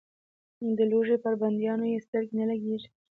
د 0.77 0.79
لوږې 0.91 1.17
پر 1.23 1.33
بندیانو 1.41 1.85
یې 1.93 2.03
سترګې 2.05 2.33
نه 2.39 2.45
لګېږي. 2.51 2.89